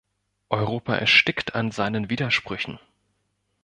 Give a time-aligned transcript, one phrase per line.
[0.49, 2.79] Europa erstickt an seinen Widersprüchen.